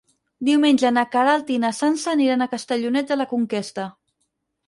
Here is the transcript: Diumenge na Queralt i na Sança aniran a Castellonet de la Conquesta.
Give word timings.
Diumenge 0.47 0.91
na 0.95 1.03
Queralt 1.15 1.51
i 1.57 1.57
na 1.65 1.71
Sança 1.81 2.09
aniran 2.17 2.43
a 2.45 2.49
Castellonet 2.55 3.11
de 3.13 3.21
la 3.23 3.27
Conquesta. 3.37 3.87